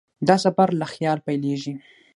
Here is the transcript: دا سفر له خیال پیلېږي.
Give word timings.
دا 0.27 0.35
سفر 0.45 0.69
له 0.79 0.85
خیال 0.93 1.17
پیلېږي. 1.25 1.73